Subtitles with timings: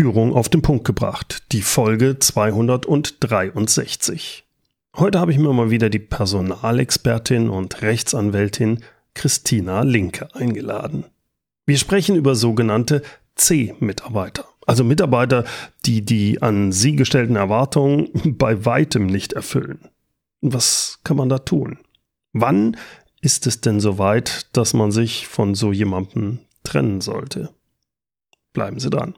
[0.00, 4.46] Führung auf den Punkt gebracht, die Folge 263.
[4.96, 8.82] Heute habe ich mir mal wieder die Personalexpertin und Rechtsanwältin
[9.12, 11.04] Christina Linke eingeladen.
[11.66, 13.02] Wir sprechen über sogenannte
[13.34, 15.44] C-Mitarbeiter, also Mitarbeiter,
[15.84, 18.08] die die an sie gestellten Erwartungen
[18.38, 19.90] bei weitem nicht erfüllen.
[20.40, 21.78] Was kann man da tun?
[22.32, 22.78] Wann
[23.20, 27.50] ist es denn soweit, dass man sich von so jemandem trennen sollte?
[28.54, 29.14] Bleiben Sie dran.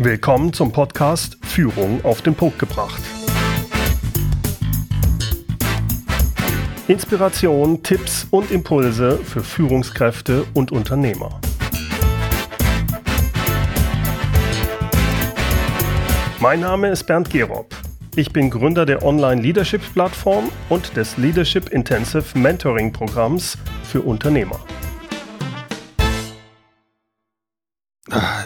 [0.00, 3.02] Willkommen zum Podcast Führung auf den Punkt gebracht.
[6.86, 11.40] Inspiration, Tipps und Impulse für Führungskräfte und Unternehmer.
[16.38, 17.74] Mein Name ist Bernd Gerob.
[18.14, 24.60] Ich bin Gründer der Online-Leadership-Plattform und des Leadership Intensive Mentoring-Programms für Unternehmer.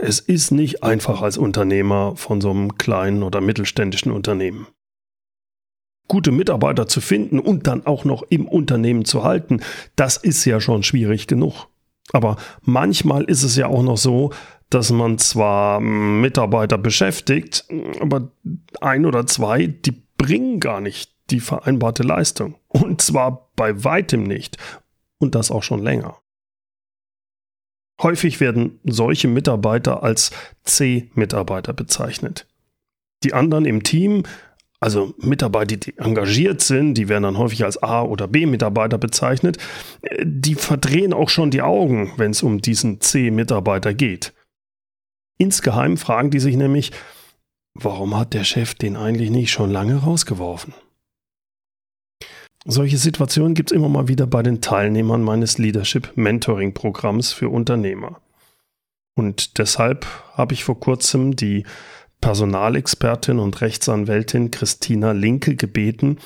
[0.00, 4.66] Es ist nicht einfach als Unternehmer von so einem kleinen oder mittelständischen Unternehmen.
[6.08, 9.60] Gute Mitarbeiter zu finden und dann auch noch im Unternehmen zu halten,
[9.96, 11.69] das ist ja schon schwierig genug.
[12.12, 14.32] Aber manchmal ist es ja auch noch so,
[14.69, 17.66] dass man zwar Mitarbeiter beschäftigt,
[18.00, 18.32] aber
[18.80, 22.56] ein oder zwei, die bringen gar nicht die vereinbarte Leistung.
[22.69, 24.56] Und zwar bei weitem nicht.
[25.19, 26.22] Und das auch schon länger.
[28.00, 30.30] Häufig werden solche Mitarbeiter als
[30.64, 32.46] C-Mitarbeiter bezeichnet.
[33.22, 34.24] Die anderen im Team,
[34.80, 39.58] also Mitarbeiter, die engagiert sind, die werden dann häufig als A- oder B-Mitarbeiter bezeichnet,
[40.24, 44.32] die verdrehen auch schon die Augen, wenn es um diesen C-Mitarbeiter geht.
[45.38, 46.90] Insgeheim fragen die sich nämlich,
[47.74, 50.74] warum hat der Chef den eigentlich nicht schon lange rausgeworfen?
[52.64, 57.48] Solche Situationen gibt es immer mal wieder bei den Teilnehmern meines Leadership Mentoring Programms für
[57.48, 58.20] Unternehmer.
[59.14, 61.64] Und deshalb habe ich vor kurzem die
[62.20, 66.19] Personalexpertin und Rechtsanwältin Christina Linke gebeten,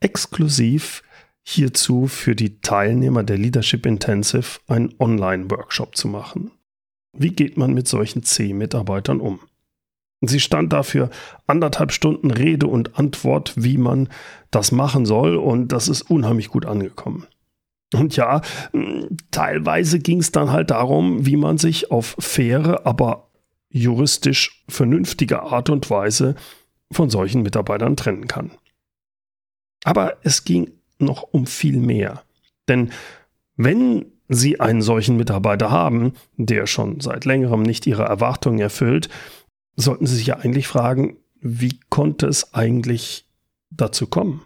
[0.00, 1.02] exklusiv
[1.42, 6.50] hierzu für die Teilnehmer der Leadership Intensive einen Online-Workshop zu machen.
[7.12, 9.40] Wie geht man mit solchen C-Mitarbeitern um?
[10.28, 11.10] Sie stand dafür
[11.46, 14.08] anderthalb Stunden Rede und Antwort, wie man
[14.50, 17.26] das machen soll, und das ist unheimlich gut angekommen.
[17.92, 18.40] Und ja,
[19.30, 23.28] teilweise ging es dann halt darum, wie man sich auf faire, aber
[23.68, 26.34] juristisch vernünftige Art und Weise
[26.92, 28.52] von solchen Mitarbeitern trennen kann.
[29.84, 32.22] Aber es ging noch um viel mehr.
[32.68, 32.90] Denn
[33.56, 39.08] wenn Sie einen solchen Mitarbeiter haben, der schon seit längerem nicht Ihre Erwartungen erfüllt,
[39.76, 43.26] sollten Sie sich ja eigentlich fragen, wie konnte es eigentlich
[43.70, 44.42] dazu kommen?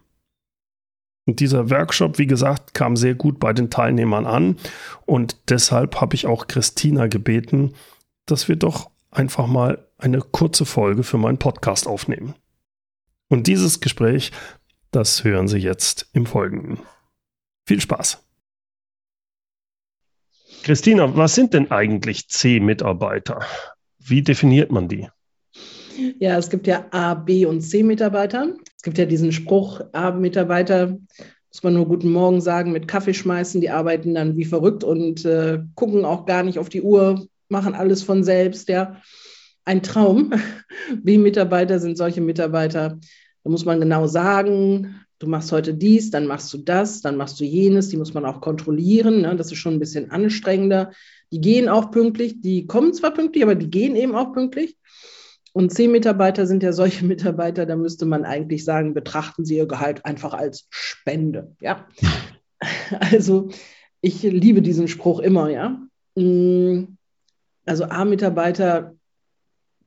[1.27, 4.57] Und dieser Workshop, wie gesagt, kam sehr gut bei den Teilnehmern an
[5.05, 7.75] und deshalb habe ich auch Christina gebeten,
[8.25, 12.35] dass wir doch einfach mal eine kurze Folge für meinen Podcast aufnehmen.
[13.29, 14.33] Und dieses Gespräch,
[14.91, 16.81] das hören Sie jetzt im Folgenden.
[17.67, 18.25] Viel Spaß!
[20.63, 23.45] Christina, was sind denn eigentlich C-Mitarbeiter?
[23.99, 25.09] Wie definiert man die?
[26.19, 28.55] Ja, es gibt ja A, B und C-Mitarbeiter.
[28.77, 30.97] Es gibt ja diesen Spruch, A-Mitarbeiter
[31.49, 35.25] muss man nur guten Morgen sagen, mit Kaffee schmeißen, die arbeiten dann wie verrückt und
[35.25, 39.01] äh, gucken auch gar nicht auf die Uhr, machen alles von selbst, ja.
[39.65, 40.33] Ein Traum.
[41.03, 42.99] B-Mitarbeiter sind solche Mitarbeiter,
[43.45, 47.41] da muss man genau sagen, du machst heute dies, dann machst du das, dann machst
[47.41, 49.35] du jenes, die muss man auch kontrollieren, ne?
[49.35, 50.93] das ist schon ein bisschen anstrengender.
[51.33, 54.77] Die gehen auch pünktlich, die kommen zwar pünktlich, aber die gehen eben auch pünktlich.
[55.59, 60.05] Und C-Mitarbeiter sind ja solche Mitarbeiter, da müsste man eigentlich sagen, betrachten Sie Ihr Gehalt
[60.05, 61.57] einfach als Spende.
[61.61, 61.89] Ja.
[63.13, 63.51] Also
[64.01, 65.81] ich liebe diesen Spruch immer, ja.
[66.17, 66.97] Mm,
[67.67, 68.97] also A-Mitarbeiter,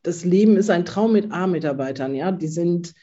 [0.04, 2.32] das Leben ist ein Traum mit A-Mitarbeitern, ja.
[2.32, 2.94] Die sind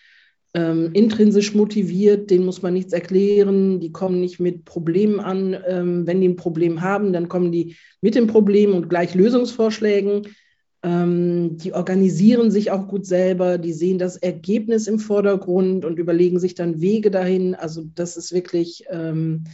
[0.54, 5.56] ähm, intrinsisch motiviert, denen muss man nichts erklären, die kommen nicht mit Problemen an.
[5.66, 10.28] Ähm, wenn die ein Problem haben, dann kommen die mit dem Problem und gleich Lösungsvorschlägen.
[10.88, 16.40] Ähm, die organisieren sich auch gut selber, die sehen das Ergebnis im Vordergrund und überlegen
[16.40, 17.54] sich dann Wege dahin.
[17.54, 19.44] Also das ist wirklich ähm,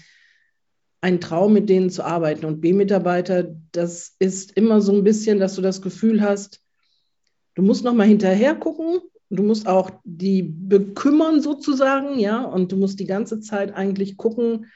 [1.00, 2.44] ein Traum, mit denen zu arbeiten.
[2.44, 6.60] Und B-Mitarbeiter, das ist immer so ein bisschen, dass du das Gefühl hast,
[7.56, 12.76] du musst noch mal hinterher gucken, du musst auch die bekümmern sozusagen, ja, und du
[12.76, 14.66] musst die ganze Zeit eigentlich gucken,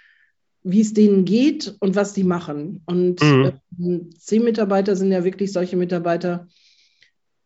[0.63, 2.83] wie es denen geht und was die machen.
[2.87, 3.53] Und mhm.
[3.81, 6.49] äh, C-Mitarbeiter sind ja wirklich solche Mitarbeiter,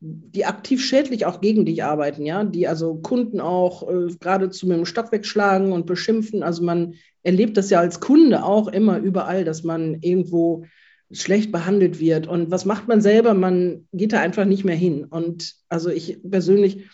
[0.00, 4.76] die aktiv schädlich auch gegen dich arbeiten, ja, die also Kunden auch äh, geradezu mit
[4.76, 6.42] dem Stock wegschlagen und beschimpfen.
[6.42, 10.64] Also man erlebt das ja als Kunde auch immer überall, dass man irgendwo
[11.12, 12.26] schlecht behandelt wird.
[12.26, 13.34] Und was macht man selber?
[13.34, 15.04] Man geht da einfach nicht mehr hin.
[15.04, 16.88] Und also ich persönlich,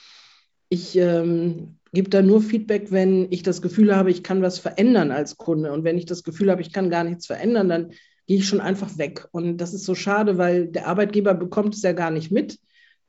[0.69, 5.11] ich ähm, gebe da nur Feedback, wenn ich das Gefühl habe, ich kann was verändern
[5.11, 5.73] als Kunde.
[5.73, 7.90] Und wenn ich das Gefühl habe, ich kann gar nichts verändern, dann
[8.26, 9.26] gehe ich schon einfach weg.
[9.32, 12.58] Und das ist so schade, weil der Arbeitgeber bekommt es ja gar nicht mit.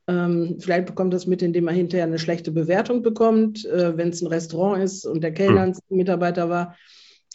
[0.08, 4.22] Ähm, vielleicht bekommt das mit, indem er hinterher eine schlechte Bewertung bekommt, äh, wenn es
[4.22, 6.76] ein Restaurant ist und der Kellner ein Mitarbeiter war.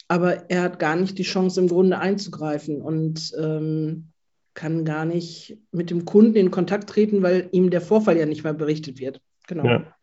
[0.07, 4.09] Aber er hat gar nicht die Chance, im Grunde einzugreifen und ähm,
[4.55, 8.43] kann gar nicht mit dem Kunden in Kontakt treten, weil ihm der Vorfall ja nicht
[8.43, 9.21] mehr berichtet wird.
[9.47, 9.65] Genau.
[9.65, 9.94] Ja.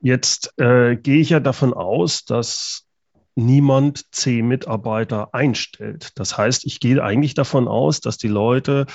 [0.00, 2.86] Jetzt äh, gehe ich ja davon aus, dass
[3.34, 6.12] niemand C-Mitarbeiter einstellt.
[6.16, 8.86] Das heißt, ich gehe eigentlich davon aus, dass die Leute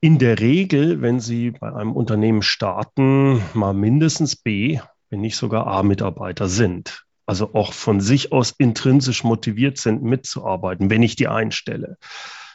[0.00, 4.80] in der Regel, wenn Sie bei einem Unternehmen starten, mal mindestens B,
[5.10, 7.04] wenn nicht sogar A-Mitarbeiter sind.
[7.24, 11.98] Also auch von sich aus intrinsisch motiviert sind, mitzuarbeiten, wenn ich die einstelle.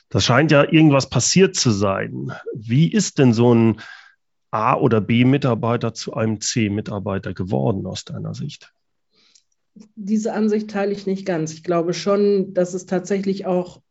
[0.09, 2.33] Das scheint ja irgendwas passiert zu sein.
[2.53, 3.81] Wie ist denn so ein
[4.51, 8.73] A- oder B-Mitarbeiter zu einem C-Mitarbeiter geworden aus deiner Sicht?
[9.95, 11.53] Diese Ansicht teile ich nicht ganz.
[11.53, 13.81] Ich glaube schon, dass es tatsächlich auch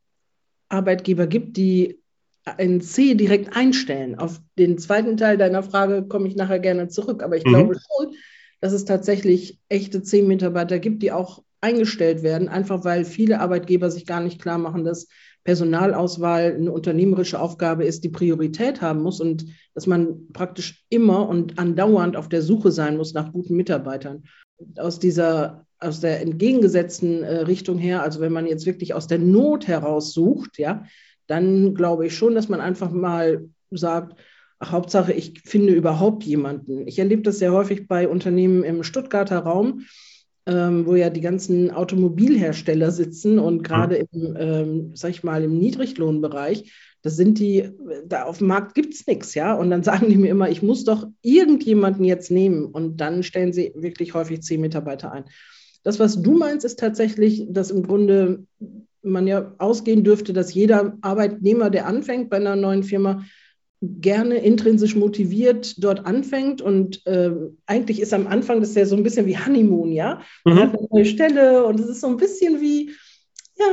[0.68, 2.00] Arbeitgeber gibt, die
[2.44, 4.18] ein C direkt einstellen.
[4.18, 7.50] Auf den zweiten Teil deiner Frage komme ich nachher gerne zurück, aber ich mhm.
[7.50, 8.14] glaube schon,
[8.60, 14.06] dass es tatsächlich echte C-Mitarbeiter gibt, die auch eingestellt werden, einfach weil viele Arbeitgeber sich
[14.06, 15.08] gar nicht klar machen, dass
[15.46, 21.56] Personalauswahl eine unternehmerische Aufgabe ist, die Priorität haben muss und dass man praktisch immer und
[21.56, 24.24] andauernd auf der Suche sein muss nach guten Mitarbeitern.
[24.76, 29.18] Aus dieser aus der entgegengesetzten äh, Richtung her, also wenn man jetzt wirklich aus der
[29.18, 30.84] Not heraus sucht, ja,
[31.28, 34.18] dann glaube ich schon, dass man einfach mal sagt,
[34.58, 36.88] ach, Hauptsache, ich finde überhaupt jemanden.
[36.88, 39.84] Ich erlebe das sehr häufig bei Unternehmen im Stuttgarter Raum,
[40.46, 45.58] ähm, wo ja die ganzen Automobilhersteller sitzen und gerade im, ähm, sag ich mal, im
[45.58, 46.72] Niedriglohnbereich,
[47.02, 47.70] das sind die,
[48.06, 49.54] da auf dem Markt gibt es nichts, ja.
[49.54, 52.64] Und dann sagen die mir immer, ich muss doch irgendjemanden jetzt nehmen.
[52.64, 55.24] Und dann stellen sie wirklich häufig zehn Mitarbeiter ein.
[55.82, 58.44] Das, was du meinst, ist tatsächlich, dass im Grunde
[59.02, 63.24] man ja ausgehen dürfte, dass jeder Arbeitnehmer, der anfängt bei einer neuen Firma,
[63.82, 67.32] gerne intrinsisch motiviert dort anfängt und äh,
[67.66, 70.22] eigentlich ist am Anfang das ja so ein bisschen wie Honeymoon, ja.
[70.44, 70.60] Man mhm.
[70.60, 72.92] hat eine neue Stelle und es ist so ein bisschen wie,
[73.58, 73.66] ja,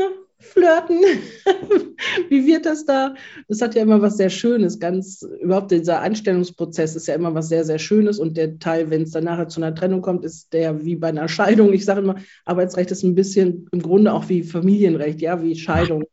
[0.43, 0.99] flirten.
[2.29, 3.15] Wie wird das da?
[3.47, 4.79] Das hat ja immer was sehr Schönes.
[4.79, 8.19] Ganz überhaupt dieser Einstellungsprozess ist ja immer was sehr, sehr Schönes.
[8.19, 11.07] Und der Teil, wenn es dann nachher zu einer Trennung kommt, ist der wie bei
[11.07, 11.73] einer Scheidung.
[11.73, 12.15] Ich sage immer,
[12.45, 16.03] Arbeitsrecht ist ein bisschen im Grunde auch wie Familienrecht, ja, wie Scheidung.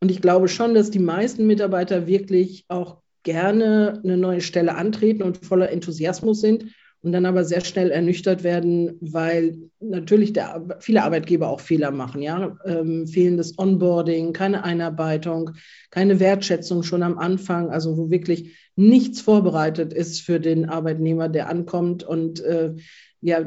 [0.00, 5.22] Und ich glaube schon, dass die meisten Mitarbeiter wirklich auch gerne eine neue Stelle antreten
[5.22, 6.66] und voller Enthusiasmus sind
[7.02, 12.22] und dann aber sehr schnell ernüchtert werden, weil natürlich der, viele Arbeitgeber auch Fehler machen,
[12.22, 15.50] ja, ähm, fehlendes Onboarding, keine Einarbeitung,
[15.90, 21.48] keine Wertschätzung schon am Anfang, also wo wirklich nichts vorbereitet ist für den Arbeitnehmer, der
[21.48, 22.74] ankommt und äh,
[23.20, 23.38] ja,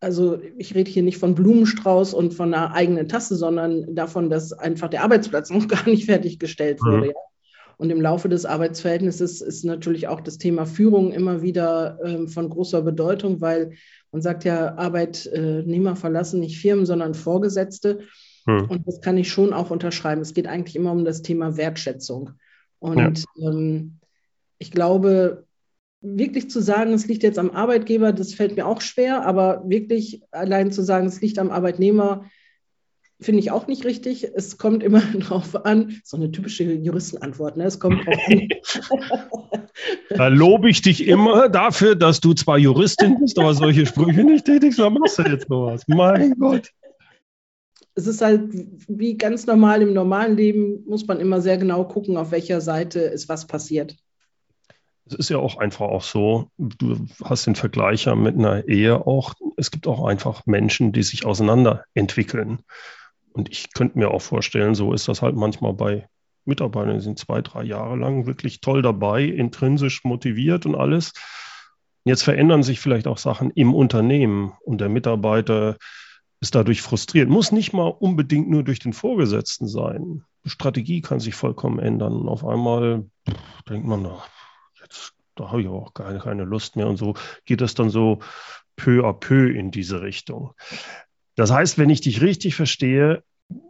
[0.00, 4.54] also ich rede hier nicht von Blumenstrauß und von einer eigenen Tasse, sondern davon, dass
[4.54, 6.98] einfach der Arbeitsplatz noch gar nicht fertiggestellt wurde.
[6.98, 7.04] Mhm.
[7.10, 7.27] Ja.
[7.78, 12.50] Und im Laufe des Arbeitsverhältnisses ist natürlich auch das Thema Führung immer wieder ähm, von
[12.50, 13.72] großer Bedeutung, weil
[14.10, 18.00] man sagt ja, Arbeitnehmer verlassen nicht Firmen, sondern Vorgesetzte.
[18.46, 18.68] Hm.
[18.68, 20.20] Und das kann ich schon auch unterschreiben.
[20.20, 22.32] Es geht eigentlich immer um das Thema Wertschätzung.
[22.80, 23.48] Und ja.
[23.48, 23.98] ähm,
[24.58, 25.44] ich glaube,
[26.00, 30.22] wirklich zu sagen, es liegt jetzt am Arbeitgeber, das fällt mir auch schwer, aber wirklich
[30.32, 32.24] allein zu sagen, es liegt am Arbeitnehmer,
[33.20, 34.30] finde ich auch nicht richtig.
[34.34, 37.64] Es kommt immer drauf an, so eine typische Juristenantwort, ne?
[37.64, 38.48] Es kommt drauf an.
[40.10, 44.44] da lobe ich dich immer dafür, dass du zwar Juristin bist, aber solche Sprüche nicht
[44.44, 45.86] tätigst, dann machst du jetzt noch was.
[45.88, 46.70] Mein Gott.
[47.94, 48.42] Es ist halt
[48.86, 53.00] wie ganz normal im normalen Leben, muss man immer sehr genau gucken, auf welcher Seite
[53.00, 53.96] ist was passiert.
[55.10, 59.06] Es ist ja auch einfach auch so, du hast den Vergleich ja mit einer Ehe
[59.06, 59.34] auch.
[59.56, 62.60] Es gibt auch einfach Menschen, die sich auseinander entwickeln.
[63.32, 66.08] Und ich könnte mir auch vorstellen, so ist das halt manchmal bei
[66.44, 71.12] Mitarbeitern, die sind zwei, drei Jahre lang wirklich toll dabei, intrinsisch motiviert und alles.
[72.04, 75.76] Jetzt verändern sich vielleicht auch Sachen im Unternehmen und der Mitarbeiter
[76.40, 77.28] ist dadurch frustriert.
[77.28, 80.24] Muss nicht mal unbedingt nur durch den Vorgesetzten sein.
[80.44, 82.14] Die Strategie kann sich vollkommen ändern.
[82.14, 84.28] Und auf einmal pff, denkt man, ach,
[84.80, 88.18] jetzt da habe ich auch keine, keine Lust mehr und so geht das dann so
[88.76, 90.52] peu à peu in diese Richtung.
[91.38, 93.22] Das heißt, wenn ich dich richtig verstehe,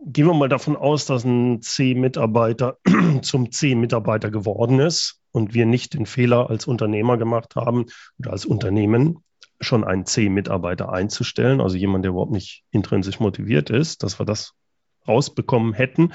[0.06, 2.78] gehen wir mal davon aus, dass ein C-Mitarbeiter
[3.20, 7.84] zum C-Mitarbeiter geworden ist und wir nicht den Fehler als Unternehmer gemacht haben
[8.18, 9.18] oder als Unternehmen
[9.60, 14.54] schon einen C-Mitarbeiter einzustellen, also jemand, der überhaupt nicht intrinsisch motiviert ist, dass wir das
[15.06, 16.14] rausbekommen hätten.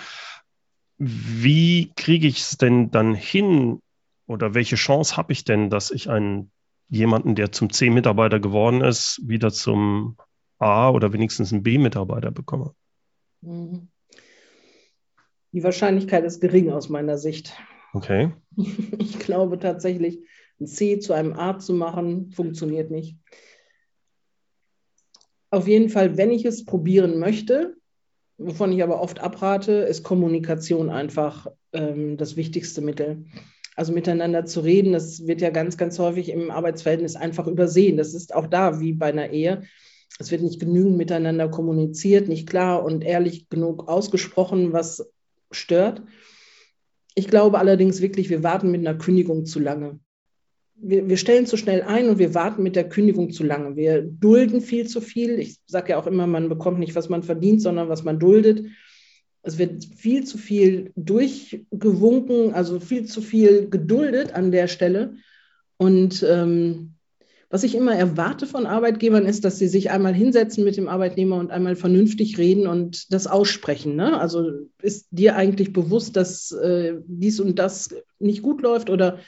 [0.98, 3.80] Wie kriege ich es denn dann hin
[4.26, 6.50] oder welche Chance habe ich denn, dass ich einen
[6.90, 10.18] jemanden, der zum C-Mitarbeiter geworden ist, wieder zum
[10.64, 12.74] A oder wenigstens einen B-Mitarbeiter bekomme?
[13.42, 13.90] Mhm.
[15.52, 17.54] Die Wahrscheinlichkeit ist gering aus meiner Sicht.
[17.94, 18.32] Okay.
[19.00, 20.20] Ich glaube tatsächlich,
[20.60, 23.18] ein C zu einem A zu machen, funktioniert nicht.
[25.50, 27.76] Auf jeden Fall, wenn ich es probieren möchte,
[28.38, 33.26] wovon ich aber oft abrate, ist Kommunikation einfach ähm, das wichtigste Mittel.
[33.76, 37.98] Also miteinander zu reden, das wird ja ganz, ganz häufig im Arbeitsverhältnis einfach übersehen.
[37.98, 39.64] Das ist auch da wie bei einer Ehe.
[40.20, 45.12] Es wird nicht genügend miteinander kommuniziert, nicht klar und ehrlich genug ausgesprochen, was
[45.52, 46.04] stört.
[47.16, 50.00] Ich glaube allerdings wirklich, wir warten mit einer Kündigung zu lange.
[50.76, 53.76] Wir, wir, stellen zu schnell ein und wir warten mit der Kündigung zu lange.
[53.76, 55.40] Wir dulden viel zu viel.
[55.40, 58.66] Ich sage ja auch immer, man bekommt nicht, was man verdient, sondern was man duldet.
[59.44, 65.16] Es wird viel zu viel durchgewunken, also viel zu viel geduldet an der Stelle.
[65.78, 66.93] Und ähm,
[67.54, 71.36] was ich immer erwarte von Arbeitgebern ist, dass sie sich einmal hinsetzen mit dem Arbeitnehmer
[71.36, 73.96] und einmal vernünftig reden und das aussprechen.
[73.96, 74.20] Ne?
[74.20, 74.50] Also
[74.82, 79.20] ist dir eigentlich bewusst, dass äh, dies und das nicht gut läuft oder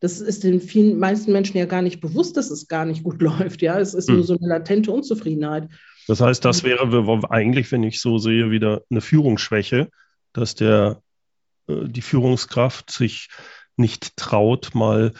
[0.00, 3.20] das ist den vielen meisten Menschen ja gar nicht bewusst, dass es gar nicht gut
[3.20, 3.60] läuft.
[3.60, 4.14] Ja, es ist hm.
[4.14, 5.68] nur so eine latente Unzufriedenheit.
[6.08, 6.88] Das heißt, das wäre
[7.28, 9.90] eigentlich, wenn ich so sehe, wieder eine Führungsschwäche,
[10.32, 11.02] dass der,
[11.66, 13.28] äh, die Führungskraft sich
[13.76, 15.12] nicht traut, mal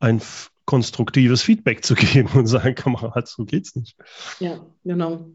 [0.00, 0.20] ein
[0.68, 3.96] konstruktives Feedback zu geben und sagen, Kamerad, so geht's nicht.
[4.38, 5.32] Ja, genau.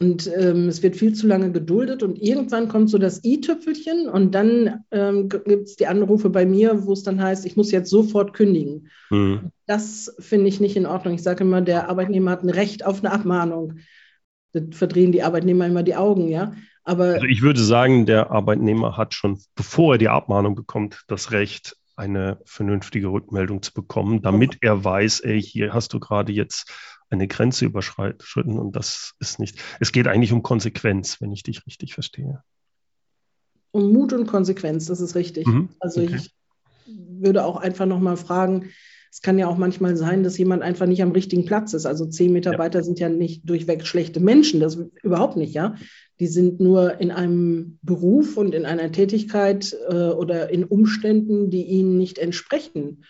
[0.00, 4.32] Und ähm, es wird viel zu lange geduldet und irgendwann kommt so das i-Tüpfelchen und
[4.32, 7.90] dann ähm, gibt es die Anrufe bei mir, wo es dann heißt, ich muss jetzt
[7.90, 8.88] sofort kündigen.
[9.10, 9.50] Mhm.
[9.66, 11.14] Das finde ich nicht in Ordnung.
[11.14, 13.80] Ich sage immer, der Arbeitnehmer hat ein Recht auf eine Abmahnung
[14.70, 16.52] verdrehen die Arbeitnehmer immer die Augen, ja.
[16.84, 21.32] Aber also ich würde sagen, der Arbeitnehmer hat schon, bevor er die Abmahnung bekommt, das
[21.32, 26.72] Recht, eine vernünftige Rückmeldung zu bekommen, damit er weiß, ey, hier hast du gerade jetzt
[27.10, 29.60] eine Grenze überschritten und das ist nicht.
[29.80, 32.42] Es geht eigentlich um Konsequenz, wenn ich dich richtig verstehe.
[33.72, 35.46] Um Mut und Konsequenz, das ist richtig.
[35.46, 36.16] Mhm, also okay.
[36.16, 36.34] ich
[36.86, 38.70] würde auch einfach nochmal fragen,
[39.10, 41.86] es kann ja auch manchmal sein, dass jemand einfach nicht am richtigen Platz ist.
[41.86, 42.84] Also zehn Mitarbeiter ja.
[42.84, 45.74] sind ja nicht durchweg schlechte Menschen, das überhaupt nicht, ja.
[46.20, 51.64] Die sind nur in einem Beruf und in einer Tätigkeit äh, oder in Umständen, die
[51.64, 53.04] ihnen nicht entsprechen.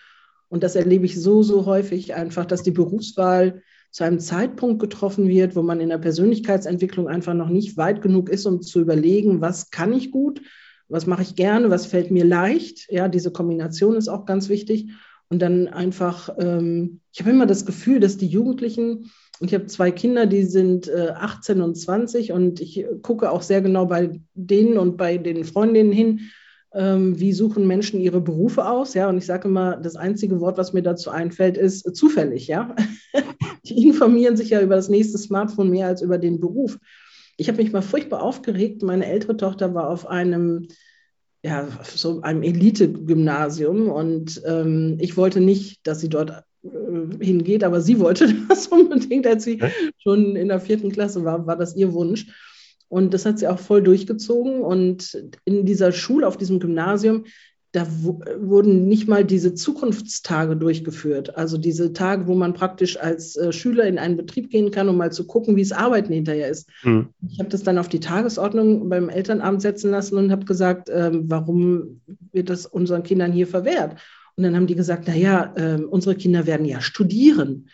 [0.47, 5.27] Und das erlebe ich so, so häufig einfach, dass die Berufswahl zu einem Zeitpunkt getroffen
[5.27, 9.41] wird, wo man in der Persönlichkeitsentwicklung einfach noch nicht weit genug ist, um zu überlegen,
[9.41, 10.41] was kann ich gut,
[10.87, 12.87] was mache ich gerne, was fällt mir leicht.
[12.89, 14.89] Ja, diese Kombination ist auch ganz wichtig.
[15.29, 19.67] Und dann einfach, ähm, ich habe immer das Gefühl, dass die Jugendlichen, und ich habe
[19.67, 24.19] zwei Kinder, die sind äh, 18 und 20 und ich gucke auch sehr genau bei
[24.33, 26.21] denen und bei den Freundinnen hin,
[26.73, 30.57] ähm, wie suchen Menschen ihre Berufe aus, ja, und ich sage immer, das einzige Wort,
[30.57, 32.75] was mir dazu einfällt, ist äh, zufällig, ja.
[33.63, 36.77] die informieren sich ja über das nächste Smartphone mehr als über den Beruf.
[37.37, 38.83] Ich habe mich mal furchtbar aufgeregt.
[38.83, 40.67] Meine ältere Tochter war auf einem
[41.43, 47.81] ja, so einem Elite-Gymnasium und ähm, ich wollte nicht, dass sie dort äh, hingeht, aber
[47.81, 49.69] sie wollte das unbedingt, als sie ja.
[49.99, 52.27] schon in der vierten Klasse war, war das ihr Wunsch.
[52.89, 54.61] Und das hat sie auch voll durchgezogen.
[54.61, 55.15] Und
[55.45, 57.25] in dieser Schule, auf diesem Gymnasium,
[57.71, 61.37] da wurden nicht mal diese Zukunftstage durchgeführt.
[61.37, 64.97] Also diese Tage, wo man praktisch als äh, Schüler in einen Betrieb gehen kann, um
[64.97, 66.67] mal zu gucken, wie es Arbeiten hinterher ist.
[66.83, 67.09] Mhm.
[67.29, 71.25] Ich habe das dann auf die Tagesordnung beim Elternabend setzen lassen und habe gesagt, ähm,
[71.27, 73.97] warum wird das unseren Kindern hier verwehrt?
[74.35, 77.69] Und dann haben die gesagt, naja, äh, unsere Kinder werden ja studieren.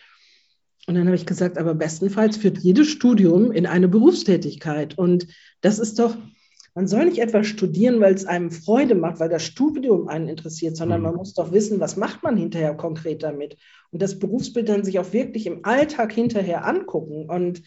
[0.86, 4.96] Und dann habe ich gesagt, aber bestenfalls führt jedes Studium in eine Berufstätigkeit.
[4.98, 5.26] Und
[5.62, 6.16] das ist doch,
[6.76, 10.76] man soll nicht etwas studieren, weil es einem Freude macht, weil das Studium einen interessiert,
[10.76, 11.16] sondern man mhm.
[11.16, 13.56] muss doch wissen, was macht man hinterher konkret damit.
[13.92, 17.30] Und das Berufsbild dann sich auch wirklich im Alltag hinterher angucken.
[17.30, 17.62] Und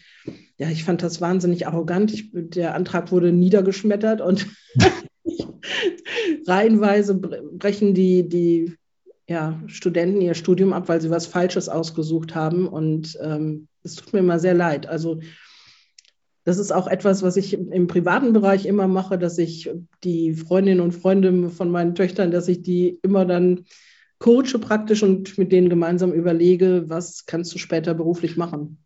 [0.58, 2.14] ja, ich fand das wahnsinnig arrogant.
[2.14, 4.46] Ich, der Antrag wurde niedergeschmettert und
[6.46, 8.76] reihenweise brechen die, die
[9.28, 12.68] ja, Studenten ihr Studium ab, weil sie was Falsches ausgesucht haben.
[12.68, 14.86] Und ähm, es tut mir immer sehr leid.
[14.86, 15.18] Also
[16.50, 19.70] das ist auch etwas, was ich im privaten Bereich immer mache, dass ich
[20.02, 23.66] die Freundinnen und Freunde von meinen Töchtern, dass ich die immer dann
[24.18, 28.84] coache praktisch und mit denen gemeinsam überlege, was kannst du später beruflich machen.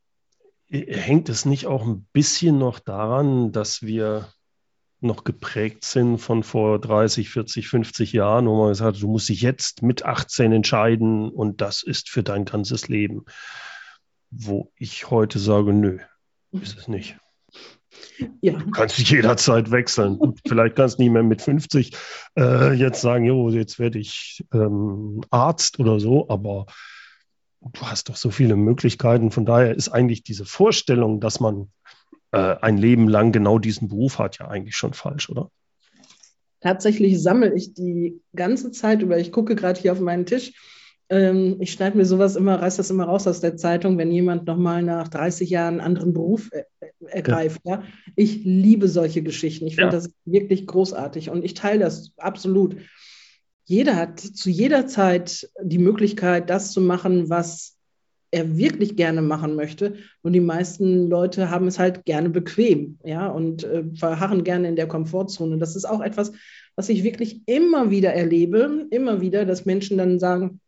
[0.68, 4.28] Hängt es nicht auch ein bisschen noch daran, dass wir
[5.00, 9.30] noch geprägt sind von vor 30, 40, 50 Jahren, wo man gesagt hat, du musst
[9.30, 13.24] dich jetzt mit 18 entscheiden und das ist für dein ganzes Leben.
[14.30, 16.00] Wo ich heute sage, nö,
[16.52, 17.16] ist es nicht.
[18.40, 18.52] Ja.
[18.54, 20.18] Du kannst jederzeit wechseln.
[20.18, 21.96] Gut, vielleicht kannst du nicht mehr mit 50
[22.38, 26.66] äh, jetzt sagen, jo, jetzt werde ich ähm, Arzt oder so, aber
[27.60, 29.30] du hast doch so viele Möglichkeiten.
[29.30, 31.70] Von daher ist eigentlich diese Vorstellung, dass man
[32.32, 35.50] äh, ein Leben lang genau diesen Beruf hat, ja eigentlich schon falsch, oder?
[36.60, 39.18] Tatsächlich sammle ich die ganze Zeit über.
[39.18, 40.52] Ich gucke gerade hier auf meinen Tisch
[41.14, 44.46] ähm, ich schneide mir sowas immer, reiß das immer raus aus der Zeitung, wenn jemand
[44.46, 46.66] nochmal nach 30 Jahren einen anderen Beruf er,
[47.06, 47.60] ergreift.
[47.64, 47.76] Ja.
[47.76, 47.82] ja.
[48.16, 49.66] Ich liebe solche Geschichten.
[49.66, 50.00] Ich finde ja.
[50.00, 52.76] das wirklich großartig und ich teile das absolut.
[53.64, 57.76] Jeder hat zu jeder Zeit die Möglichkeit, das zu machen, was
[58.30, 59.94] er wirklich gerne machen möchte.
[60.22, 64.76] Und die meisten Leute haben es halt gerne bequem, ja, und äh, verharren gerne in
[64.76, 65.58] der Komfortzone.
[65.58, 66.32] Das ist auch etwas,
[66.74, 70.60] was ich wirklich immer wieder erlebe, immer wieder, dass Menschen dann sagen,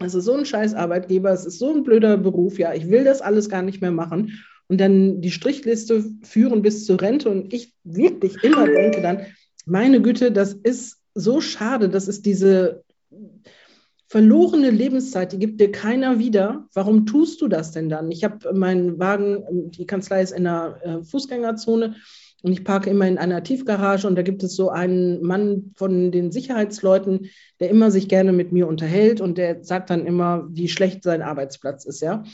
[0.00, 3.04] es ist so ein scheiß Arbeitgeber, es ist so ein blöder Beruf, ja, ich will
[3.04, 4.40] das alles gar nicht mehr machen.
[4.68, 7.28] Und dann die Strichliste führen bis zur Rente.
[7.28, 9.26] Und ich wirklich immer denke dann,
[9.66, 12.84] meine Güte, das ist so schade, das ist diese
[14.06, 16.68] verlorene Lebenszeit, die gibt dir keiner wieder.
[16.72, 18.10] Warum tust du das denn dann?
[18.10, 21.96] Ich habe meinen Wagen, die Kanzlei ist in einer äh, Fußgängerzone
[22.42, 26.10] und ich parke immer in einer Tiefgarage und da gibt es so einen Mann von
[26.10, 27.30] den Sicherheitsleuten,
[27.60, 31.22] der immer sich gerne mit mir unterhält und der sagt dann immer, wie schlecht sein
[31.22, 32.24] Arbeitsplatz ist, ja.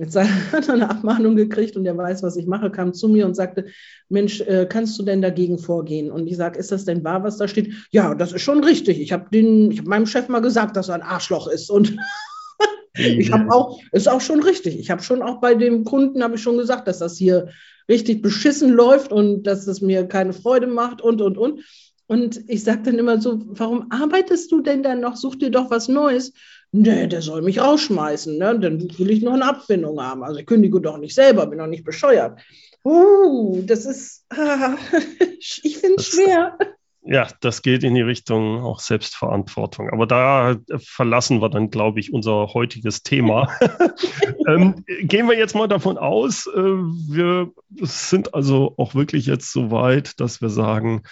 [0.00, 0.16] Jetzt
[0.52, 3.34] hat er eine Abmahnung gekriegt und der weiß, was ich mache, kam zu mir und
[3.34, 3.66] sagte,
[4.08, 6.10] Mensch, äh, kannst du denn dagegen vorgehen?
[6.10, 7.74] Und ich sage, ist das denn wahr, was da steht?
[7.90, 8.98] Ja, das ist schon richtig.
[8.98, 11.70] Ich habe hab meinem Chef mal gesagt, dass er ein Arschloch ist.
[11.70, 11.98] Und
[12.94, 14.78] ich habe auch, ist auch schon richtig.
[14.78, 17.48] Ich habe schon auch bei dem Kunden, habe ich schon gesagt, dass das hier
[17.88, 21.64] richtig beschissen läuft und dass es mir keine Freude macht und, und, und.
[22.06, 25.16] Und ich sage dann immer so, warum arbeitest du denn dann noch?
[25.16, 26.32] Such dir doch was Neues.
[26.72, 28.58] Nee, der soll mich rausschmeißen, ne?
[28.58, 30.24] dann will ich noch eine Abfindung haben.
[30.24, 32.40] Also ich kündige doch nicht selber, bin doch nicht bescheuert.
[32.84, 34.76] Uh, das ist, ah,
[35.62, 36.56] ich finde es schwer
[37.02, 39.90] ja, das geht in die Richtung auch Selbstverantwortung.
[39.90, 43.48] Aber da verlassen wir dann, glaube ich, unser heutiges Thema.
[44.46, 49.70] ähm, gehen wir jetzt mal davon aus, äh, wir sind also auch wirklich jetzt so
[49.70, 51.02] weit, dass wir sagen,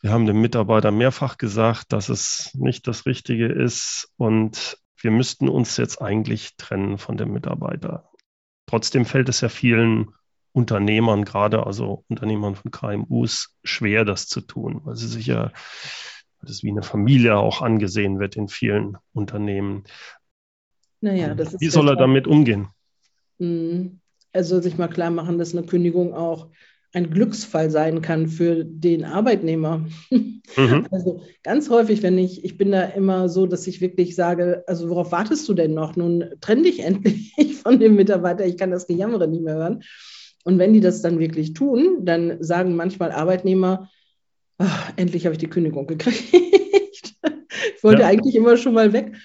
[0.00, 5.48] wir haben dem Mitarbeiter mehrfach gesagt, dass es nicht das Richtige ist und wir müssten
[5.48, 8.10] uns jetzt eigentlich trennen von dem Mitarbeiter.
[8.66, 10.12] Trotzdem fällt es ja vielen
[10.56, 15.52] Unternehmern, gerade also Unternehmern von KMUs, schwer, das zu tun, weil sie sich ja,
[16.40, 19.84] das wie eine Familie auch angesehen wird in vielen Unternehmen.
[21.02, 22.68] Naja, das ist wie soll er damit umgehen?
[23.38, 24.00] Mhm.
[24.32, 26.48] Er soll sich mal klar machen, dass eine Kündigung auch
[26.94, 29.86] ein Glücksfall sein kann für den Arbeitnehmer.
[30.10, 30.32] Mhm.
[30.92, 34.88] Also ganz häufig, wenn ich, ich bin da immer so, dass ich wirklich sage, also
[34.88, 35.96] worauf wartest du denn noch?
[35.96, 39.82] Nun trenn dich endlich von dem Mitarbeiter, ich kann das Gejammere nicht mehr hören.
[40.46, 43.90] Und wenn die das dann wirklich tun, dann sagen manchmal Arbeitnehmer,
[44.58, 46.22] ach, endlich habe ich die Kündigung gekriegt.
[46.32, 48.06] ich wollte ja.
[48.06, 49.16] eigentlich immer schon mal weg.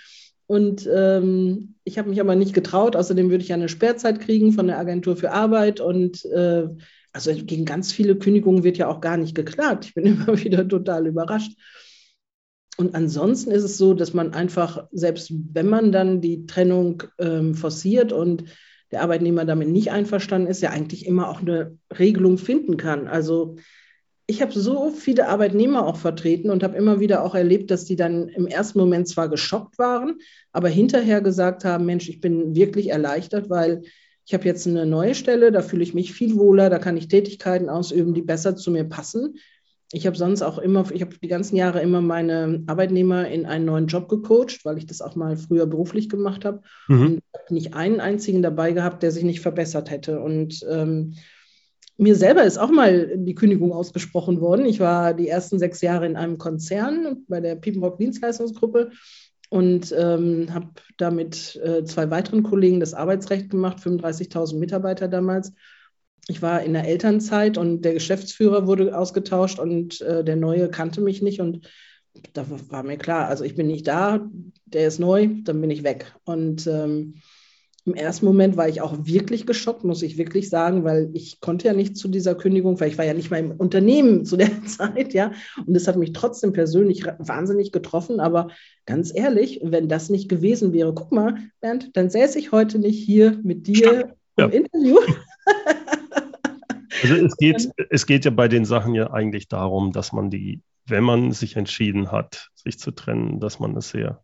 [0.48, 2.96] Und ähm, ich habe mich aber nicht getraut.
[2.96, 5.80] Außerdem würde ich eine Sperrzeit kriegen von der Agentur für Arbeit.
[5.80, 6.68] Und äh,
[7.14, 9.86] also gegen ganz viele Kündigungen wird ja auch gar nicht geklagt.
[9.86, 11.52] Ich bin immer wieder total überrascht.
[12.78, 17.54] Und ansonsten ist es so, dass man einfach, selbst wenn man dann die Trennung ähm,
[17.54, 18.46] forciert und
[18.92, 23.08] der Arbeitnehmer damit nicht einverstanden ist, ja eigentlich immer auch eine Regelung finden kann.
[23.08, 23.56] Also
[24.28, 27.96] ich habe so viele Arbeitnehmer auch vertreten und habe immer wieder auch erlebt, dass die
[27.96, 30.20] dann im ersten Moment zwar geschockt waren,
[30.52, 33.82] aber hinterher gesagt haben, Mensch, ich bin wirklich erleichtert, weil
[34.26, 37.08] ich habe jetzt eine neue Stelle, da fühle ich mich viel wohler, da kann ich
[37.08, 39.36] Tätigkeiten ausüben, die besser zu mir passen
[39.94, 43.66] ich habe sonst auch immer, ich habe die ganzen Jahre immer meine Arbeitnehmer in einen
[43.66, 46.62] neuen Job gecoacht, weil ich das auch mal früher beruflich gemacht habe.
[46.88, 47.02] Mhm.
[47.02, 50.22] Und habe nicht einen einzigen dabei gehabt, der sich nicht verbessert hätte.
[50.22, 51.16] Und ähm,
[51.98, 54.66] mir selber ist auch mal die Kündigung ausgesprochen worden.
[54.66, 58.92] Ich war die ersten sechs Jahre in einem Konzern bei der Piepenbrock Dienstleistungsgruppe
[59.50, 65.52] und ähm, habe da mit äh, zwei weiteren Kollegen das Arbeitsrecht gemacht, 35.000 Mitarbeiter damals
[66.28, 71.02] ich war in der Elternzeit und der Geschäftsführer wurde ausgetauscht und äh, der neue kannte
[71.02, 71.68] mich nicht und
[72.34, 74.30] da war mir klar, also ich bin nicht da,
[74.66, 76.14] der ist neu, dann bin ich weg.
[76.26, 77.16] Und ähm,
[77.86, 81.68] im ersten Moment war ich auch wirklich geschockt, muss ich wirklich sagen, weil ich konnte
[81.68, 84.64] ja nicht zu dieser Kündigung, weil ich war ja nicht mal im Unternehmen zu der
[84.66, 85.32] Zeit, ja.
[85.66, 88.20] Und das hat mich trotzdem persönlich wahnsinnig getroffen.
[88.20, 88.50] Aber
[88.86, 93.04] ganz ehrlich, wenn das nicht gewesen wäre, guck mal, Bernd, dann säße ich heute nicht
[93.04, 94.46] hier mit dir ja.
[94.46, 94.98] im Interview.
[97.02, 100.62] Also es geht, es geht ja bei den Sachen ja eigentlich darum, dass man die,
[100.86, 104.24] wenn man sich entschieden hat, sich zu trennen, dass man es sehr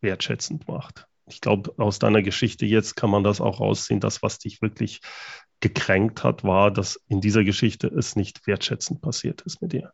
[0.00, 1.06] wertschätzend macht.
[1.28, 5.00] Ich glaube, aus deiner Geschichte jetzt kann man das auch rausziehen, das, was dich wirklich
[5.60, 9.92] gekränkt hat, war, dass in dieser Geschichte es nicht wertschätzend passiert ist mit dir?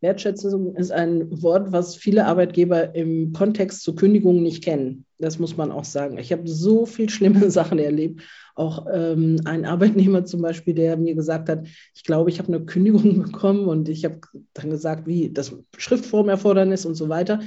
[0.00, 5.04] Wertschätzung ist ein Wort, was viele Arbeitgeber im Kontext zu Kündigungen nicht kennen.
[5.18, 6.18] Das muss man auch sagen.
[6.18, 8.22] Ich habe so viel schlimme Sachen erlebt.
[8.54, 12.64] Auch ähm, ein Arbeitnehmer zum Beispiel, der mir gesagt hat, ich glaube, ich habe eine
[12.64, 14.20] Kündigung bekommen und ich habe
[14.54, 17.40] dann gesagt, wie das Schriftformerfordernis und so weiter.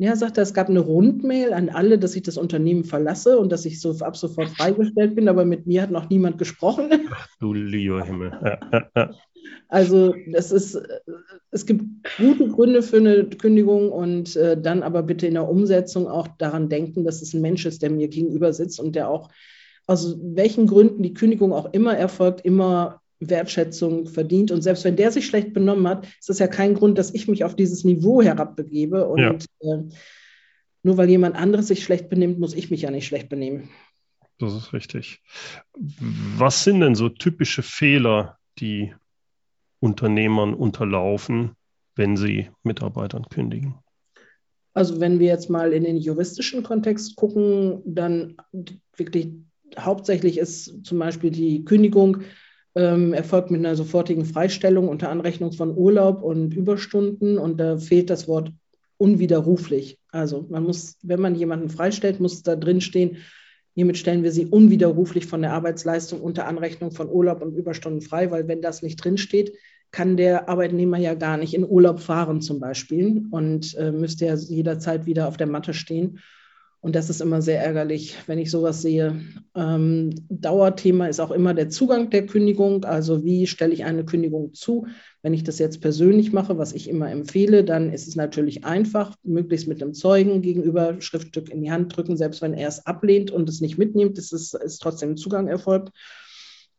[0.00, 3.50] Ja, sagt er, es gab eine Rundmail an alle, dass ich das Unternehmen verlasse und
[3.50, 6.88] dass ich so ab sofort freigestellt bin, aber mit mir hat noch niemand gesprochen.
[7.12, 8.32] Ach du lieber Himmel.
[9.68, 10.80] Also das ist,
[11.50, 11.84] es gibt
[12.16, 16.68] gute Gründe für eine Kündigung und äh, dann aber bitte in der Umsetzung auch daran
[16.68, 19.30] denken, dass es ein Mensch ist, der mir gegenüber sitzt und der auch
[19.86, 24.50] aus welchen Gründen die Kündigung auch immer erfolgt, immer Wertschätzung verdient.
[24.50, 27.28] Und selbst wenn der sich schlecht benommen hat, ist das ja kein Grund, dass ich
[27.28, 29.06] mich auf dieses Niveau herabbegebe.
[29.06, 29.74] Und ja.
[29.74, 29.84] äh,
[30.82, 33.68] nur weil jemand anderes sich schlecht benimmt, muss ich mich ja nicht schlecht benehmen.
[34.38, 35.20] Das ist richtig.
[35.74, 38.94] Was sind denn so typische Fehler, die
[39.80, 41.52] Unternehmern unterlaufen,
[41.96, 43.74] wenn sie Mitarbeitern kündigen?
[44.74, 48.36] Also wenn wir jetzt mal in den juristischen Kontext gucken, dann
[48.96, 49.30] wirklich
[49.76, 52.18] hauptsächlich ist zum Beispiel die Kündigung
[52.78, 58.08] ähm, erfolgt mit einer sofortigen Freistellung unter Anrechnung von Urlaub und Überstunden und da fehlt
[58.08, 58.52] das Wort
[58.98, 59.98] unwiderruflich.
[60.12, 63.16] Also man muss, wenn man jemanden freistellt, muss da drin stehen,
[63.74, 68.30] hiermit stellen wir sie unwiderruflich von der Arbeitsleistung unter Anrechnung von Urlaub und Überstunden frei,
[68.30, 69.52] weil wenn das nicht drin steht,
[69.90, 74.34] kann der Arbeitnehmer ja gar nicht in Urlaub fahren zum Beispiel und äh, müsste ja
[74.34, 76.20] jederzeit wieder auf der Matte stehen.
[76.80, 79.20] Und das ist immer sehr ärgerlich, wenn ich sowas sehe.
[79.56, 82.84] Ähm, Dauerthema ist auch immer der Zugang der Kündigung.
[82.84, 84.86] Also wie stelle ich eine Kündigung zu?
[85.20, 89.16] Wenn ich das jetzt persönlich mache, was ich immer empfehle, dann ist es natürlich einfach,
[89.24, 93.32] möglichst mit einem Zeugen gegenüber Schriftstück in die Hand drücken, selbst wenn er es ablehnt
[93.32, 95.90] und es nicht mitnimmt, ist, es, ist trotzdem Zugang erfolgt.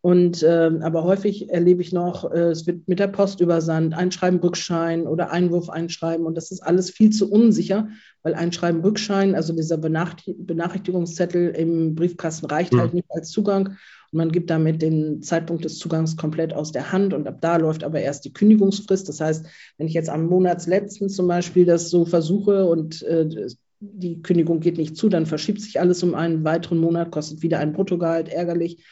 [0.02, 4.40] Und äh, aber häufig erlebe ich noch, äh, es wird mit der Post übersandt, Einschreiben,
[4.40, 6.26] Rückschein oder Einwurf einschreiben.
[6.26, 7.90] Und das ist alles viel zu unsicher,
[8.24, 12.80] weil Einschreiben, Rückschein, also dieser Benachrichtigungszettel im Briefkasten reicht mhm.
[12.80, 13.76] halt nicht als Zugang.
[14.12, 17.14] Und man gibt damit den Zeitpunkt des Zugangs komplett aus der Hand.
[17.14, 19.10] Und ab da läuft aber erst die Kündigungsfrist.
[19.10, 23.50] Das heißt, wenn ich jetzt am Monatsletzten zum Beispiel das so versuche und äh,
[23.82, 27.60] die Kündigung geht nicht zu, dann verschiebt sich alles um einen weiteren Monat, kostet wieder
[27.60, 28.84] ein Bruttogehalt, ärgerlich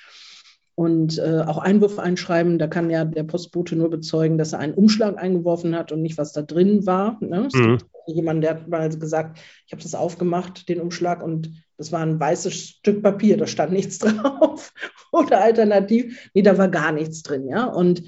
[0.77, 2.59] und äh, auch Einwurf einschreiben.
[2.59, 6.19] Da kann ja der Postbote nur bezeugen, dass er einen Umschlag eingeworfen hat und nicht,
[6.19, 7.17] was da drin war.
[7.19, 7.47] Ne?
[7.47, 7.79] Es mhm.
[7.79, 12.01] gibt jemanden, der hat mal gesagt, ich habe das aufgemacht, den Umschlag, und das war
[12.01, 14.71] ein weißes Stück Papier, da stand nichts drauf.
[15.11, 17.47] Oder alternativ, nee, da war gar nichts drin.
[17.47, 17.65] Ja?
[17.65, 18.03] Und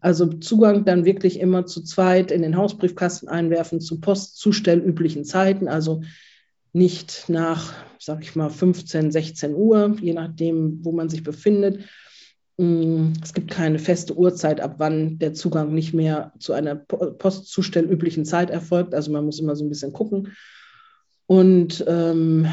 [0.00, 6.02] also Zugang dann wirklich immer zu zweit in den Hausbriefkasten einwerfen, zu postzustellüblichen Zeiten, also
[6.72, 11.84] nicht nach, sag ich mal, 15, 16 Uhr, je nachdem, wo man sich befindet,
[12.60, 18.50] es gibt keine feste Uhrzeit, ab wann der Zugang nicht mehr zu einer postzustellüblichen Zeit
[18.50, 18.94] erfolgt.
[18.94, 20.32] Also man muss immer so ein bisschen gucken.
[21.26, 22.48] Und ähm,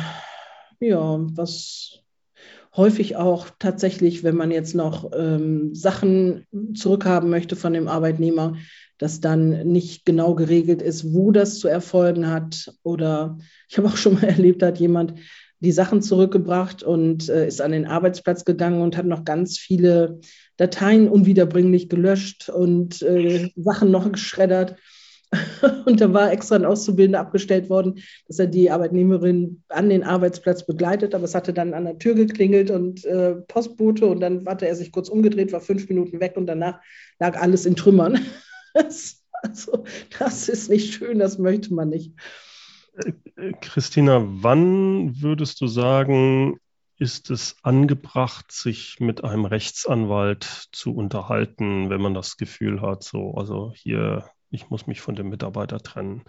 [0.79, 2.03] ja, was
[2.75, 8.57] häufig auch tatsächlich, wenn man jetzt noch ähm, Sachen zurückhaben möchte von dem Arbeitnehmer,
[8.99, 12.73] dass dann nicht genau geregelt ist, wo das zu erfolgen hat.
[12.83, 13.39] Oder
[13.69, 15.15] ich habe auch schon mal erlebt, hat jemand
[15.65, 20.19] die Sachen zurückgebracht und äh, ist an den Arbeitsplatz gegangen und hat noch ganz viele
[20.57, 24.75] Dateien unwiederbringlich gelöscht und äh, Sachen noch geschreddert.
[25.85, 27.95] Und da war extra ein Auszubildender abgestellt worden,
[28.27, 31.13] dass er die Arbeitnehmerin an den Arbeitsplatz begleitet.
[31.13, 34.75] Aber es hatte dann an der Tür geklingelt und äh, Postbote und dann hatte er
[34.75, 36.79] sich kurz umgedreht, war fünf Minuten weg und danach
[37.19, 38.19] lag alles in Trümmern.
[38.73, 39.83] also,
[40.19, 42.13] das ist nicht schön, das möchte man nicht.
[43.61, 46.57] Christina, wann würdest du sagen,
[46.97, 53.33] ist es angebracht, sich mit einem Rechtsanwalt zu unterhalten, wenn man das Gefühl hat, so,
[53.35, 56.23] also hier, ich muss mich von dem Mitarbeiter trennen.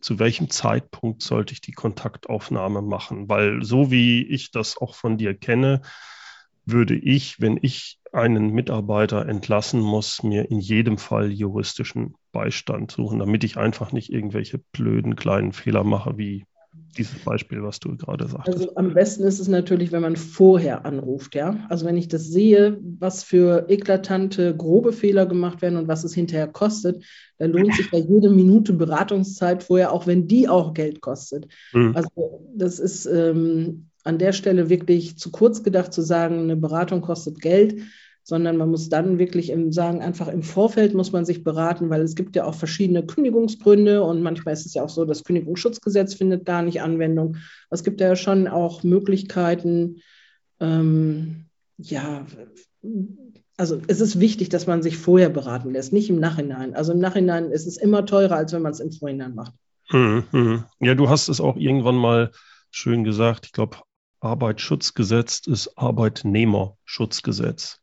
[0.00, 3.28] Zu welchem Zeitpunkt sollte ich die Kontaktaufnahme machen?
[3.28, 5.82] Weil so wie ich das auch von dir kenne,
[6.64, 13.18] würde ich, wenn ich einen Mitarbeiter entlassen muss, mir in jedem Fall juristischen Beistand suchen,
[13.18, 16.44] damit ich einfach nicht irgendwelche blöden kleinen Fehler mache, wie
[16.96, 18.58] dieses Beispiel, was du gerade sagtest.
[18.58, 21.56] Also am besten ist es natürlich, wenn man vorher anruft, ja.
[21.68, 26.14] Also wenn ich das sehe, was für eklatante, grobe Fehler gemacht werden und was es
[26.14, 27.04] hinterher kostet,
[27.38, 31.48] dann lohnt sich ja jede Minute Beratungszeit vorher, auch wenn die auch Geld kostet.
[31.72, 31.96] Mhm.
[31.96, 37.00] Also das ist ähm, an der Stelle wirklich zu kurz gedacht zu sagen, eine Beratung
[37.00, 37.82] kostet Geld
[38.24, 42.02] sondern man muss dann wirklich im, sagen, einfach im Vorfeld muss man sich beraten, weil
[42.02, 46.14] es gibt ja auch verschiedene Kündigungsgründe und manchmal ist es ja auch so, das Kündigungsschutzgesetz
[46.14, 47.36] findet gar nicht Anwendung.
[47.70, 50.02] Es gibt ja schon auch Möglichkeiten,
[50.60, 51.46] ähm,
[51.78, 52.26] ja,
[53.56, 56.74] also es ist wichtig, dass man sich vorher beraten lässt, nicht im Nachhinein.
[56.74, 59.52] Also im Nachhinein ist es immer teurer, als wenn man es im Vorhinein macht.
[59.90, 60.64] Mhm, mhm.
[60.80, 62.30] Ja, du hast es auch irgendwann mal
[62.70, 63.46] schön gesagt.
[63.46, 63.78] Ich glaube,
[64.20, 67.80] Arbeitsschutzgesetz ist Arbeitnehmerschutzgesetz.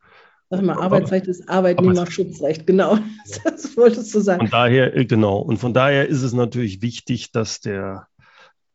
[0.49, 2.97] Sag mal, Arbeitsrecht ist Arbeitnehmerschutzrecht, genau.
[3.43, 4.41] Das wolltest du sagen.
[4.41, 5.38] Von daher, äh, genau.
[5.38, 8.07] Und von daher ist es natürlich wichtig, dass der,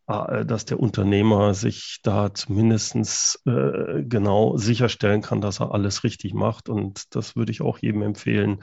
[0.07, 6.33] äh, dass der Unternehmer sich da zumindest äh, genau sicherstellen kann, dass er alles richtig
[6.33, 6.69] macht.
[6.69, 8.61] Und das würde ich auch jedem empfehlen,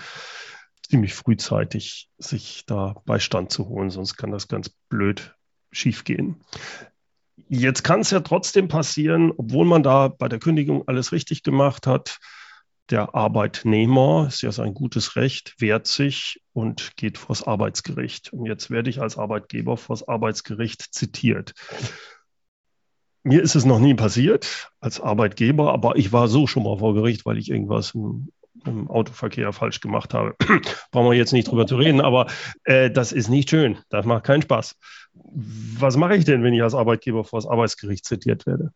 [0.88, 5.36] ziemlich frühzeitig sich da Beistand zu holen, sonst kann das ganz blöd
[5.72, 6.42] schiefgehen.
[7.50, 11.88] Jetzt kann es ja trotzdem passieren, obwohl man da bei der Kündigung alles richtig gemacht
[11.88, 12.20] hat,
[12.92, 18.34] der Arbeitnehmer, ist ja sein gutes Recht, wehrt sich und geht vors Arbeitsgericht.
[18.34, 21.54] Und jetzt werde ich als Arbeitgeber vors Arbeitsgericht zitiert.
[23.24, 26.94] Mir ist es noch nie passiert als Arbeitgeber, aber ich war so schon mal vor
[26.94, 28.30] Gericht, weil ich irgendwas im,
[28.66, 30.36] im Autoverkehr falsch gemacht habe.
[30.92, 32.28] Brauchen wir jetzt nicht drüber zu reden, aber
[32.64, 33.78] äh, das ist nicht schön.
[33.90, 34.76] Das macht keinen Spaß.
[35.14, 38.72] Was mache ich denn, wenn ich als Arbeitgeber vors Arbeitsgericht zitiert werde?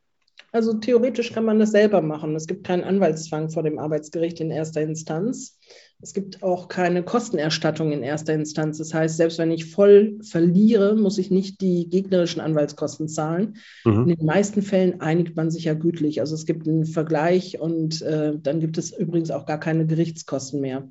[0.56, 2.34] Also theoretisch kann man das selber machen.
[2.34, 5.60] Es gibt keinen Anwaltszwang vor dem Arbeitsgericht in erster Instanz.
[6.02, 8.78] Es gibt auch keine Kostenerstattung in erster Instanz.
[8.78, 13.58] Das heißt, selbst wenn ich voll verliere, muss ich nicht die gegnerischen Anwaltskosten zahlen.
[13.84, 14.04] Mhm.
[14.04, 16.22] In den meisten Fällen einigt man sich ja gütlich.
[16.22, 20.62] Also es gibt einen Vergleich und äh, dann gibt es übrigens auch gar keine Gerichtskosten
[20.62, 20.88] mehr.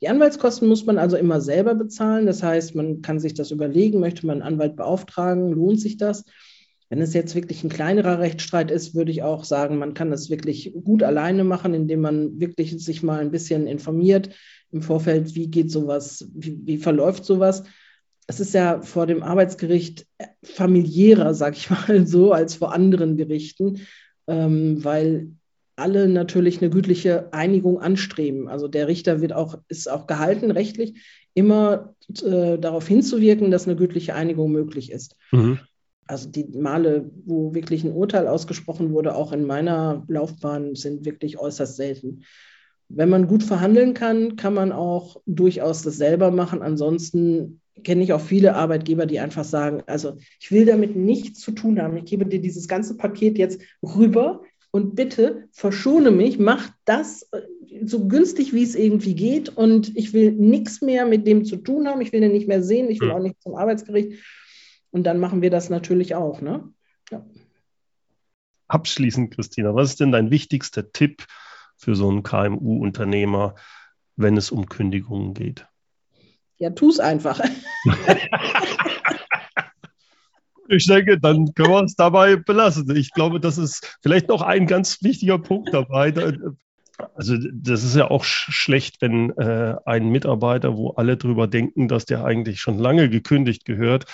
[0.00, 2.24] Die Anwaltskosten muss man also immer selber bezahlen.
[2.24, 6.24] Das heißt, man kann sich das überlegen, möchte man einen Anwalt beauftragen, lohnt sich das?
[6.92, 10.28] Wenn es jetzt wirklich ein kleinerer Rechtsstreit ist, würde ich auch sagen, man kann das
[10.28, 14.28] wirklich gut alleine machen, indem man wirklich sich mal ein bisschen informiert
[14.72, 17.62] im Vorfeld, wie geht sowas, wie, wie verläuft sowas.
[18.26, 20.06] Es ist ja vor dem Arbeitsgericht
[20.42, 23.80] familiärer, sag ich mal so, als vor anderen Gerichten,
[24.26, 25.30] ähm, weil
[25.76, 28.48] alle natürlich eine gütliche Einigung anstreben.
[28.48, 31.00] Also der Richter wird auch, ist auch gehalten, rechtlich,
[31.32, 35.16] immer äh, darauf hinzuwirken, dass eine gütliche Einigung möglich ist.
[35.30, 35.58] Mhm
[36.06, 41.38] also die Male, wo wirklich ein Urteil ausgesprochen wurde, auch in meiner Laufbahn, sind wirklich
[41.38, 42.24] äußerst selten.
[42.88, 46.60] Wenn man gut verhandeln kann, kann man auch durchaus das selber machen.
[46.60, 51.52] Ansonsten kenne ich auch viele Arbeitgeber, die einfach sagen, also ich will damit nichts zu
[51.52, 51.96] tun haben.
[51.96, 57.42] Ich gebe dir dieses ganze Paket jetzt rüber und bitte verschone mich, mach das äh,
[57.84, 61.88] so günstig, wie es irgendwie geht und ich will nichts mehr mit dem zu tun
[61.88, 62.00] haben.
[62.00, 62.90] Ich will den nicht mehr sehen.
[62.90, 63.16] Ich will hm.
[63.16, 64.18] auch nicht zum Arbeitsgericht.
[64.92, 66.40] Und dann machen wir das natürlich auch.
[66.40, 66.72] Ne?
[67.10, 67.24] Ja.
[68.68, 71.26] Abschließend, Christina, was ist denn dein wichtigster Tipp
[71.76, 73.54] für so einen KMU-Unternehmer,
[74.16, 75.66] wenn es um Kündigungen geht?
[76.58, 77.40] Ja, tu es einfach.
[80.68, 82.94] ich denke, dann können wir es dabei belassen.
[82.94, 86.12] Ich glaube, das ist vielleicht noch ein ganz wichtiger Punkt dabei.
[87.14, 92.04] Also das ist ja auch schlecht, wenn äh, ein Mitarbeiter, wo alle drüber denken, dass
[92.04, 94.04] der eigentlich schon lange gekündigt gehört,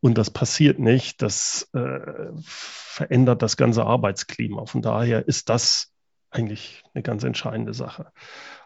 [0.00, 4.66] und das passiert nicht, das äh, verändert das ganze Arbeitsklima.
[4.66, 5.92] Von daher ist das
[6.30, 8.12] eigentlich eine ganz entscheidende Sache.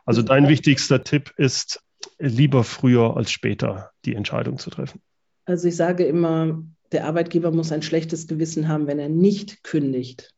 [0.04, 1.82] Also dein wichtigster Tipp ist,
[2.18, 5.00] lieber früher als später die Entscheidung zu treffen.
[5.44, 6.62] Also ich sage immer,
[6.92, 10.34] der Arbeitgeber muss ein schlechtes Gewissen haben, wenn er nicht kündigt.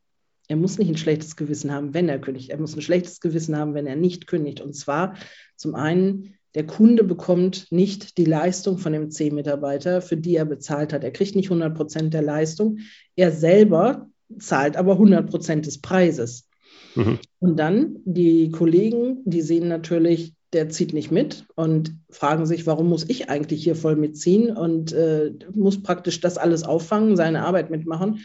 [0.48, 2.50] Er muss nicht ein schlechtes Gewissen haben, wenn er kündigt.
[2.50, 4.60] Er muss ein schlechtes Gewissen haben, wenn er nicht kündigt.
[4.60, 5.14] Und zwar
[5.56, 10.92] zum einen, der Kunde bekommt nicht die Leistung von dem C-Mitarbeiter, für die er bezahlt
[10.92, 11.02] hat.
[11.02, 12.78] Er kriegt nicht 100 Prozent der Leistung.
[13.16, 16.48] Er selber zahlt aber 100 Prozent des Preises.
[16.94, 17.18] Mhm.
[17.40, 22.88] Und dann die Kollegen, die sehen natürlich, der zieht nicht mit und fragen sich, warum
[22.88, 27.70] muss ich eigentlich hier voll mitziehen und äh, muss praktisch das alles auffangen, seine Arbeit
[27.70, 28.20] mitmachen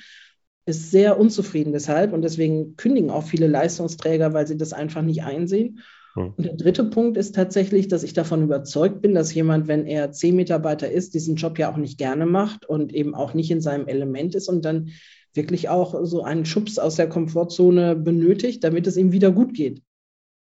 [0.68, 5.24] ist sehr unzufrieden deshalb und deswegen kündigen auch viele Leistungsträger, weil sie das einfach nicht
[5.24, 5.80] einsehen.
[6.18, 10.12] Und der dritte Punkt ist tatsächlich, dass ich davon überzeugt bin, dass jemand, wenn er
[10.12, 13.62] zehn Mitarbeiter ist, diesen Job ja auch nicht gerne macht und eben auch nicht in
[13.62, 14.90] seinem Element ist und dann
[15.34, 19.82] wirklich auch so einen Schubs aus der Komfortzone benötigt, damit es ihm wieder gut geht.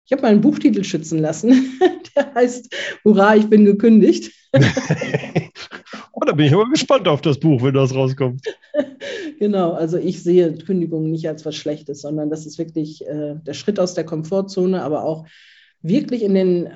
[0.05, 1.79] Ich habe mal einen Buchtitel schützen lassen,
[2.15, 4.33] der heißt Hurra, ich bin gekündigt.
[6.11, 8.41] oh, da bin ich aber gespannt auf das Buch, wenn das rauskommt.
[9.39, 13.53] genau, also ich sehe Kündigungen nicht als was Schlechtes, sondern das ist wirklich äh, der
[13.53, 15.25] Schritt aus der Komfortzone, aber auch
[15.81, 16.69] wirklich in den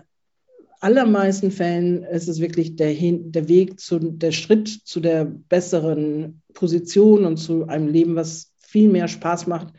[0.79, 7.25] allermeisten Fällen ist es wirklich der, der Weg zu, der Schritt zu der besseren Position
[7.25, 9.73] und zu einem Leben, was viel mehr Spaß macht.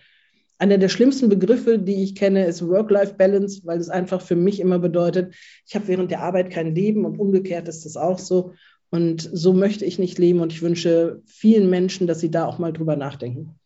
[0.58, 4.78] Einer der schlimmsten Begriffe, die ich kenne, ist Work-Life-Balance, weil es einfach für mich immer
[4.78, 5.34] bedeutet,
[5.66, 8.54] ich habe während der Arbeit kein Leben und umgekehrt ist das auch so.
[8.90, 12.58] Und so möchte ich nicht leben und ich wünsche vielen Menschen, dass sie da auch
[12.58, 13.58] mal drüber nachdenken.